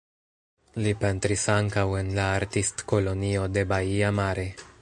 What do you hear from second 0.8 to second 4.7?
Li pentris ankaŭ en la Artistkolonio de Baia Mare.